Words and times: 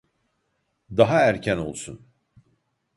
Daha 0.97 1.19
erken 1.21 1.57
olsun 1.57 2.05